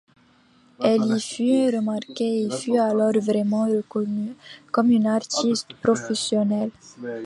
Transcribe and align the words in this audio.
Elle 0.83 1.05
y 1.15 1.21
fut 1.21 1.69
remarquée 1.77 2.45
et 2.47 2.49
fut 2.49 2.75
alors 2.79 3.13
vraiment 3.19 3.67
reconnue 3.67 4.35
comme 4.71 4.89
une 4.89 5.05
artiste 5.05 5.75
professionnelle. 5.75 6.71